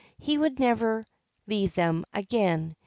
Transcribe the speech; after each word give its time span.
He 0.17 0.35
would 0.39 0.57
never 0.59 1.05
leave 1.45 1.75
them 1.75 2.05
again. 2.11 2.75